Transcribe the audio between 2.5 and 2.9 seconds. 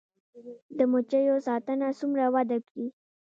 کړې؟